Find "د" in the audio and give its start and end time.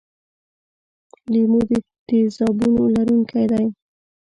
1.69-1.71